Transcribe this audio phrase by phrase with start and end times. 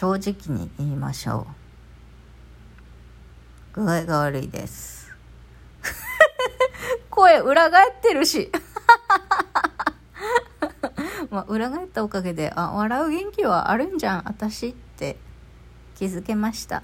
[0.00, 1.46] 正直に言いましょ
[3.74, 3.82] う。
[3.82, 5.14] 具合が悪いです。
[7.10, 8.50] 声裏返ってるし。
[11.30, 15.18] まあ裏返ったおかげであ笑う元気はあるんじゃん私って。
[15.96, 16.82] 気づけました。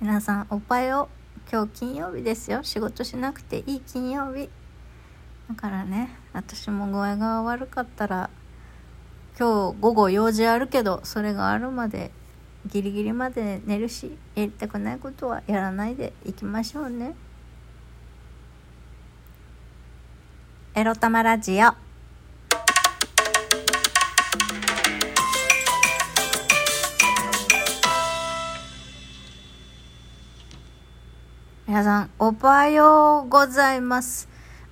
[0.00, 1.08] 皆さんおっぱいを
[1.50, 2.62] 今日金曜日ですよ。
[2.62, 4.48] 仕事しなくていい金曜日。
[5.48, 8.30] だからね私も具合が悪かったら
[9.38, 12.10] 今日午後用事あるけどそれがあるまで
[12.66, 17.14] ギリギリまで寝るしやりたくないことはやらないでいきましょうね。
[20.74, 21.74] エロ玉ラジオ。
[31.66, 34.28] 皆さんおはようございます。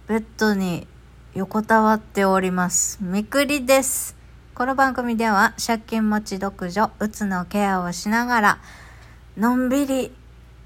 [0.07, 0.87] ベッドに
[1.35, 2.99] 横たわっております。
[3.01, 4.20] みくりです。
[4.61, 8.59] この番組では借金持ち独女うつのケアをしながら
[9.39, 10.13] のんびり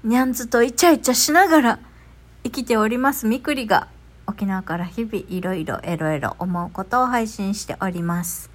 [0.03, 1.79] にゃんずとイチャイチャしながら
[2.43, 3.25] 生きております。
[3.25, 3.87] みくりが
[4.27, 8.51] 沖縄から日々いろいろエロエロ思うことを配信しております。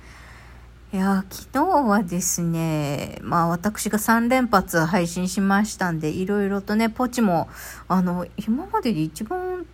[0.93, 7.49] いや昨日はですねまあ私が3連発配信しましたんでいろいろとねポチも
[7.89, 9.65] あの今までで一番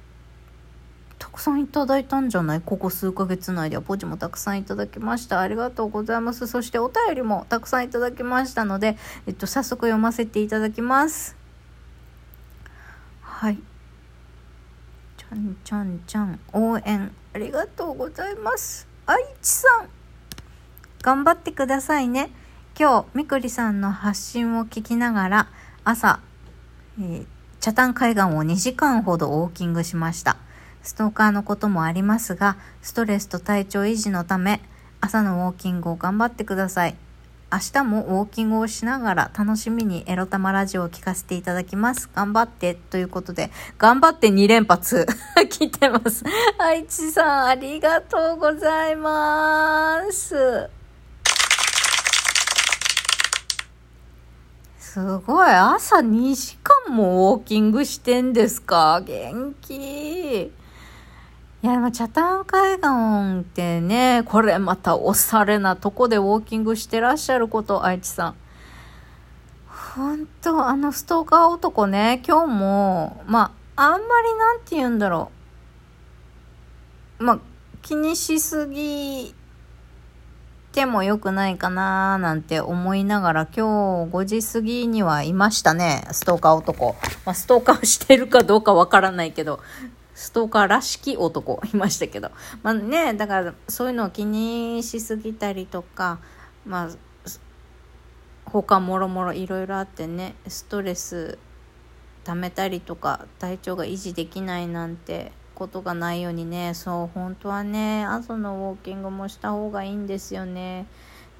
[1.36, 2.60] くさんいただいたんじゃない？
[2.62, 5.40] ここ数ヶ月内ではポチもたくさんいただきました。
[5.40, 6.46] ありがとうございます。
[6.46, 11.36] そしてお便りもたくさんいただきましたので、えっと、早速読ませていただきます。
[13.20, 13.58] はい。
[15.18, 16.40] ちゃんちゃんちゃん。
[16.52, 18.88] 応援ありがとうございます。
[19.04, 19.88] 愛知さん。
[21.02, 22.30] 頑張ってくださいね。
[22.78, 25.48] 今日みくりさんの発信を聞きながら
[25.84, 26.20] 朝、
[26.98, 27.26] えー、
[27.60, 30.35] 北谷海岸を2時間ほどウォーキングしました。
[30.86, 34.60] ストーカーのこともありますがストレスと体調維持のため
[35.00, 36.96] 朝のウォーキングを頑張ってください
[37.52, 42.10] 明日もウォーキングをしながら楽しみにエロ玉ラジオを聞かせていただきます。
[42.12, 45.06] 頑張ってということで、頑張って2連発
[45.48, 46.24] 聞いてます。
[46.58, 50.68] 愛知さんありがとうございます。
[54.80, 55.48] すごい。
[55.48, 59.00] 朝2時間もウォーキングしてんですか？
[59.02, 60.50] 元気。
[61.66, 68.34] いや、まチャタン海岸ってね、これまたおしゃれなとこでウォーキングしてらっしゃること、愛知さん。
[69.66, 75.32] ほんと、あのストーカー男ね、今日も、まあ、あんまりなんて言うんだろ
[77.18, 77.24] う。
[77.24, 77.38] まあ、
[77.82, 79.34] 気にしすぎ
[80.70, 86.94] ても良くないかななんて思いながら今日5時過ぎにはいましたね、ストーカー男。
[87.24, 89.58] まあ、ストーカーしてるかどうかわからないけど、
[90.16, 92.30] ストーカーらしき男 いましたけど。
[92.62, 96.18] まあね、だからそういうのを気にしすぎたりとか、
[96.64, 96.88] まあ、
[98.46, 101.38] 他もろもろいろいろあってね、ストレス
[102.24, 110.86] 溜めたりとか、体調が維持できないなんてことがないようにねそう本当はね朝のウォーキングもした方がいいんですよね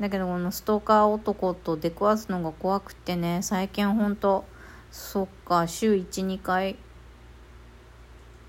[0.01, 4.47] だけどこのストーカー男と出くわすのが怖くてね最近ほんと
[4.91, 6.77] そっか週12回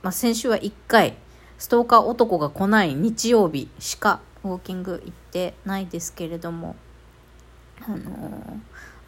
[0.02, 1.18] まあ先週は1回
[1.58, 6.76] ストーカー男が来ない日曜日しかウォーキング行ってないですけれども
[7.82, 8.60] あのー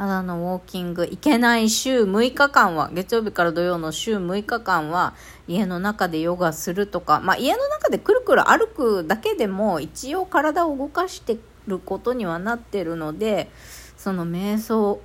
[0.02, 5.14] 朝のウォーキング行けない週6日間は、月曜日から土曜の週6日間は、
[5.46, 13.52] 家の中でヨガするとか、まあ家の中でくるくる歩くだけでも、一応体を動かしてることにはなってるので、
[13.98, 15.02] その瞑想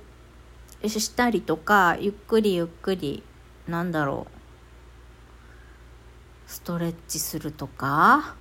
[0.87, 3.21] したりとか、ゆっくりゆっくり、
[3.67, 4.34] なんだろう、
[6.47, 8.35] ストレッチするとか、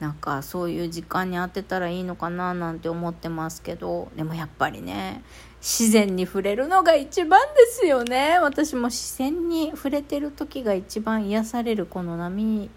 [0.00, 5.22] なんかそういう時間に当てたらいいのかななんて思ってますけどでもやっぱりね
[5.60, 8.38] 自然に触れるのが一番ですよね。
[8.38, 12.68] 私も自然に触れてる時が一番癒されるこの波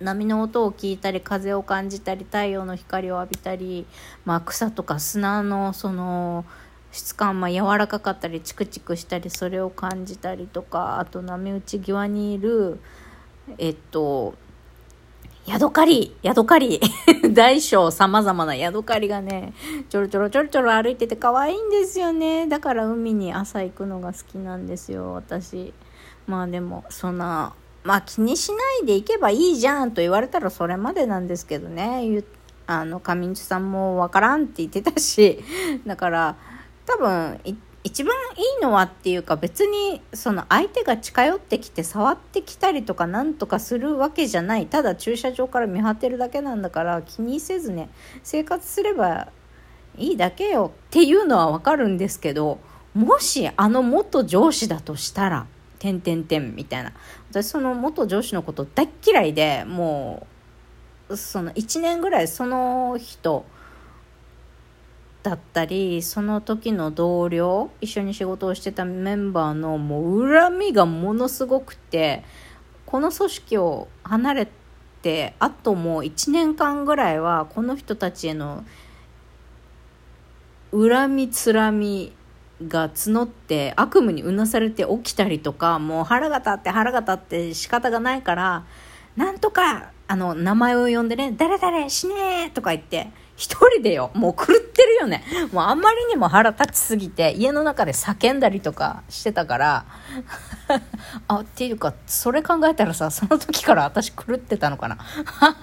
[0.00, 3.86] 波の音を聞いたり風を感じたり太陽の光を浴びたり、
[4.24, 6.46] まあ、草とか砂のその
[6.90, 12.80] 質感まあ柔らかかったりチクチクしたりそれを感じたりとかあと波打ち際にいる
[13.58, 14.34] えっと
[15.46, 16.80] ヤドカリ、ヤドカリ、
[17.32, 19.52] 大小様々なヤドカリがね、
[19.88, 22.46] ちょろちょろちょろちょろ歩いてて可愛いんですよね。
[22.46, 25.72] だから海に朝行くのが好きなんですよ、私。
[26.28, 32.22] まあでも、そんな、まあ気にしないで行けばいいじゃんと言われたらそれまでなんですけどね。
[32.66, 35.42] あの、上地さんもわからんって言ってたし、
[35.84, 36.36] だから、
[36.86, 47.88] 多分行って、一番いいのはっていうか別にその相手が近寄ってきて触ってきたりとかなんとかするわけじゃないただ駐車場から見張ってるだけなんだから気にせずね
[48.22, 49.28] 生活すれば
[49.96, 52.58] いいだけよっていうのはわかるんですけど、
[52.94, 55.46] もしあの元上司だとしたら、
[55.78, 56.92] てんてんてんみたいな。
[57.30, 60.26] 私その元上司のこと大っ嫌いで、も
[61.08, 63.44] う、その1年ぐらいその人、
[65.22, 72.24] だったりその時の同僚一緒に仕事をしてたメンバーのもう恨みがものすごくて
[72.86, 74.48] この組織を離れ
[75.02, 78.64] てあともう1年間ぐらいはこの人たちへの
[80.72, 82.12] 恨みつらみ
[82.66, 88.64] が募って悪夢にうなされて起きたりとかもう腹が立って腹が立って仕方がないから
[89.16, 95.24] なんとかあの名前を呼んでね「誰々死ね!」とか言って一人でよ、もう狂ってるよね。
[95.50, 99.86] もうあんまりにも腹立ちすぎて、家の中で叫んだりとかしてたから、
[101.26, 104.98] あ、っていうか、それ考えたらさ、その時から私狂ってたのかな。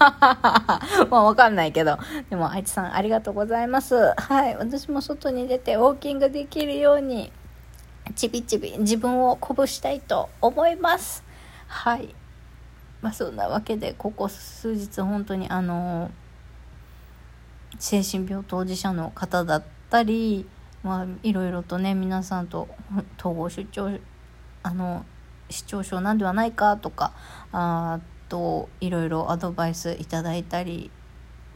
[1.11, 1.99] まあわかんないけど。
[2.31, 4.11] でも、あいつさんありがとうございます。
[4.17, 4.57] はい。
[4.57, 7.31] 私も外に出てウォーキングできるように、
[8.15, 11.23] ちびちび自分を鼓舞したいと思います。
[11.67, 12.15] はい。
[13.03, 16.26] まあそんなわけで、ここ数日本当にあのー
[17.79, 20.45] 精神病当事者の方だったり、
[20.83, 22.67] まあ、いろいろとね皆さんと
[23.19, 23.99] 統合出張
[24.63, 25.05] あの
[25.49, 27.13] 視聴症なんではないかとか
[27.51, 30.91] あといろいろアドバイスいただいたり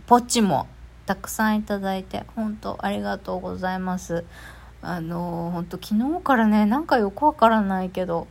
[0.07, 0.68] ポッチも
[1.06, 4.23] たくさんいただいて本当ありがとうございます。
[4.83, 8.27] あの本当昨日からねなんかよくわからないけど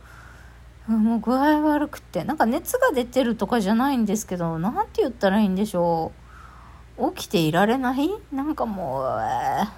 [0.87, 6.20] もう具合悪くてなんか熱が出てるとかじゃないんですけど何て言ったらいいんでしょう
[7.09, 8.09] 起きていられない？
[8.31, 9.05] なんかもう、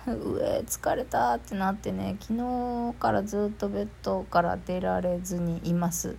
[0.07, 2.17] えー、うえ疲れたってなってね。
[2.19, 6.17] 昨日からずっとベッドから出られずにいます。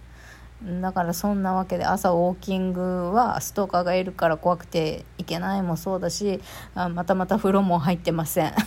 [0.81, 6.41] だからそんなわけで朝ウォーキングはストーカーがいるから怖くていけないもそうだし
[6.75, 8.53] あまたまた風呂も入ってません。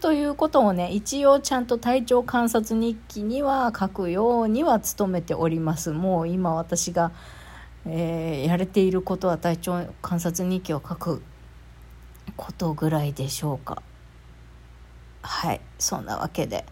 [0.00, 5.90] ということをね一応ちゃんと体調観察日記には書くようには努めております。
[5.90, 7.12] もう今私が
[7.86, 11.22] えー、やれていることは体調観察日記を書く
[12.36, 13.82] ことぐらいでしょうか。
[15.22, 16.64] はいそんなわけで。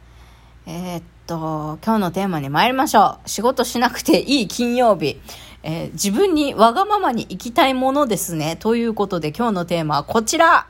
[0.67, 3.29] えー、っと今日のテーマに参りましょう。
[3.29, 5.21] 仕事しなくていい金曜日、
[5.63, 8.57] えー、自分にわがままに生きたいものですね。
[8.57, 10.67] ということで今日のテーマはこちら。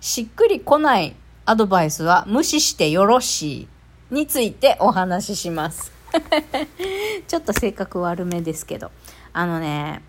[0.00, 3.68] しっくりこないアドバイスは無視してよろしい
[4.10, 6.01] についてお話しします。
[7.26, 8.90] ちょっと性格悪めですけど。
[9.32, 10.02] あのね、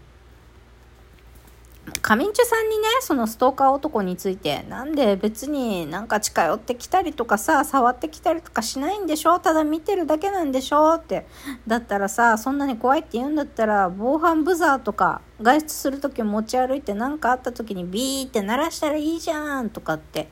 [2.01, 9.39] カミンチュさんにね、そのストーカー男について、なんで別になんか近寄ってきたりとかさ、触ってきたりとかしないんでしょ？
[9.39, 10.93] ただ見てるだけなんでしょ？
[10.93, 11.25] って。
[11.67, 20.29] だったらさ、そんなに怖いって言うんだったら、防犯ブザーとか、外出するとき持ち歩いて何かあった時にビーって鳴らしたらいいじゃんとかって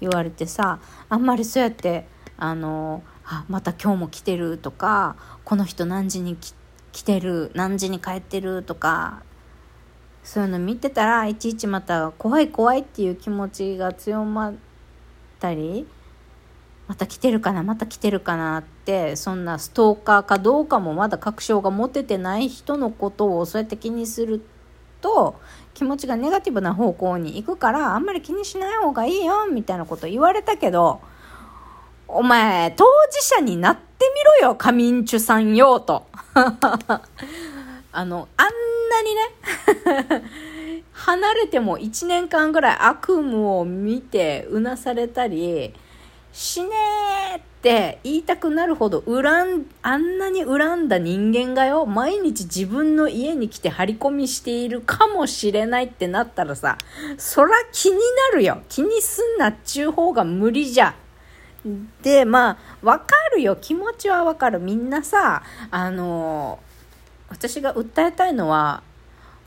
[0.00, 0.78] 言われてさ、
[1.08, 6.36] あんまりそうやって、あの、あまた今日も来てるとかこの人何時に
[6.92, 7.50] 来てる？
[7.54, 8.62] 何時に帰ってる？
[8.62, 9.22] とか
[10.24, 14.54] そういうの見てたらいちいちまた怖い怖いっていう気持ちが強まっ
[15.40, 15.86] たり
[16.88, 17.62] また来てるかな？
[17.62, 18.58] また来てるかな？
[18.58, 24.44] ってそんなストーカーかどうかもまだ確証が持ててない人のことをそうやって気にする
[25.00, 25.40] と
[25.74, 31.00] 気持ちがネガティブな方向に行くからあんまり気にしない方がいいよみたいなこと言われたけど
[32.14, 33.82] お前、当事者になって
[34.14, 36.06] みろよ、カミンチュさんよ、と。
[36.34, 38.46] あの、あん
[38.90, 40.22] なにね
[40.92, 45.74] 離れても1年間ぐらい悪夢を見てうなされたり、
[46.32, 56.76] 死ねーって言いたくなるほど恨ん、あんなに恨んだ人間がよ、毎日自分の家に来て張り込みしているかもしれないってなったらさ、
[57.16, 57.96] そら気に
[58.32, 58.62] なるよ。
[58.68, 60.94] 気にすんなっちゅう方が無理じゃ。
[62.02, 63.56] で、まあ、わかるよ。
[63.56, 64.58] 気持ちはわかる。
[64.58, 66.58] みんなさ、あの、
[67.28, 68.82] 私が訴えたいのは、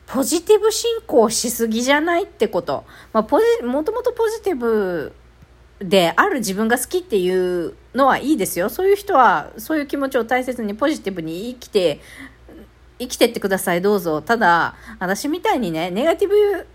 [0.07, 2.86] ポジティブ進行しすぎじゃないってこと。
[3.12, 5.13] まあ、ポジ、もともとポジティブ
[5.79, 7.29] である自分が好きってい
[7.65, 8.69] うのはいいですよ。
[8.69, 12.00] そういう人は、そういう気持ちを大切にポジティブに生きて、
[12.98, 14.22] 生きてってください、どうぞ。
[14.22, 16.67] ただ、私みたいにね、ネガティブ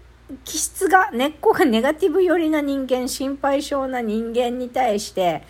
[0.44, 5.42] 気質が、根っこがネガティブ寄りな人間、心配性な人間に対して、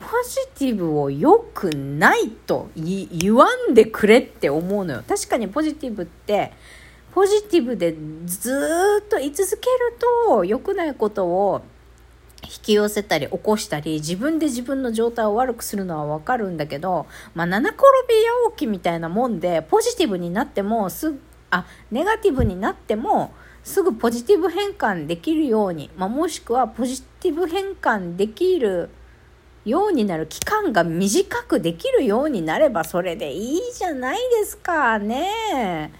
[0.00, 5.02] ポジティブを良くないと言わんでくれって思うのよ。
[5.08, 6.52] 確かにポジティブって、
[7.12, 11.62] ポジティブでずっと居続けると良くないことを
[12.44, 18.14] 引き寄せたり起こしたり自分で自分の状態を悪くするのはわかるんだけど、まあ、七転び
[18.46, 21.14] 八起きみたいなもんでポジティブになってもす
[21.50, 23.32] あネガティブになっても
[23.68, 28.88] すぐポジティブ変換できるように、まあ、もしくはポジティブ変換できる
[29.66, 35.92] ようになる期間が短くできるようになればそれでいいじゃないですかね。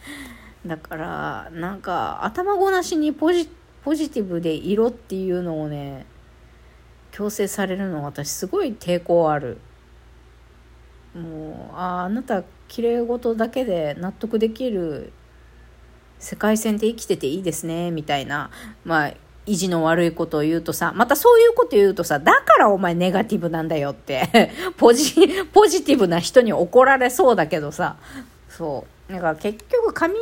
[0.64, 3.50] だからなんか頭ごなしにポジ
[3.84, 6.06] ポジティブでいろっていうのをね
[7.10, 9.58] 強制されるの私すごい抵抗ある。
[11.14, 15.12] もうああなた綺麗事だけで納得できる
[16.18, 18.50] 世界線で生きてていいですねみたいな
[18.84, 19.12] まあ
[19.48, 25.14] 意地の悪いことを言うとさ、またそういうこと言うとさ、だからお前ネガティブなんだよって ポジ、
[25.52, 27.96] ポジティブな人に怒られそうだけどさ、
[28.50, 29.12] そう。
[29.12, 30.14] だから結局、上、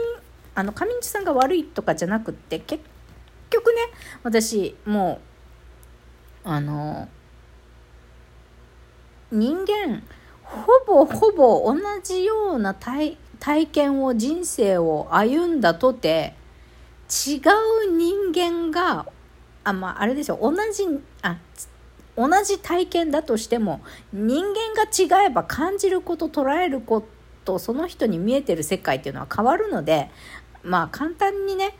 [0.54, 2.84] あの、上地さんが悪いとかじゃなくって、結
[3.50, 3.80] 局ね、
[4.22, 5.20] 私、も
[6.44, 7.08] う、あの、
[9.32, 10.04] 人間、
[10.44, 16.35] ほぼほぼ同じような体体験を人生を歩んだとて
[17.09, 19.07] 違う人間が
[19.64, 20.38] あまああれですよ。
[20.40, 20.85] 同じ
[21.23, 21.37] あ
[22.16, 23.81] 同じ体験だとしても
[24.12, 24.85] 人間が
[25.25, 27.05] 違えば感じること捉えるこ
[27.45, 30.11] とその人に見えてる世界っていうのは変わるので
[30.62, 31.76] まあ簡単にね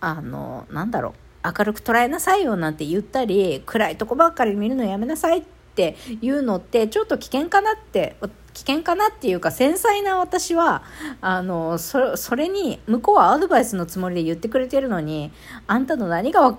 [0.00, 1.12] あのなんだろう。
[1.42, 5.42] 明るく捉えなさいよなんて言ったり暗いとこばっかり見るのやめなさいっ
[5.74, 8.16] ていうのってちょっと危険かなって
[8.54, 10.82] 危険かなっていうか繊細な私は
[11.20, 15.32] あのそれに向こうはアドバイスのつもりで言ってくれてるのに
[15.66, 16.58] あんたの何が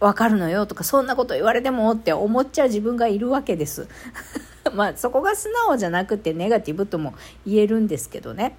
[0.00, 3.86] わかるのよとかそんなこと言われてもって思っちゃう自分がいるわけです。
[4.74, 7.14] まあそこが素直じゃなくてネガティブとも
[7.46, 8.56] 言えるんですけどね。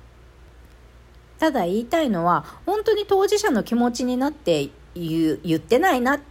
[1.40, 6.31] ただ言いたいのは本当に当事者の気持ちになって言言ってないなって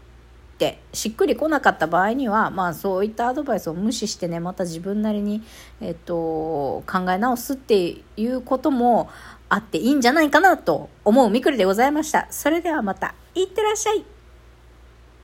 [0.61, 5.43] ってしっくりこなかった場合にはまあそういったアドバイスを無視してねまた自分なりに、
[5.81, 9.09] えっと、考え直すっていうことも
[9.49, 12.29] あっていいんじゃないかなと思うみくりでございました。
[12.31, 14.20] それではまたいってらっしゃい。